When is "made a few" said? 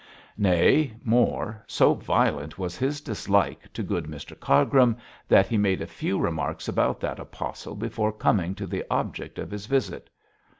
5.59-6.17